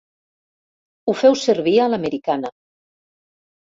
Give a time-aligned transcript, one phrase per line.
[1.05, 2.55] Ho feu servir a l'americana.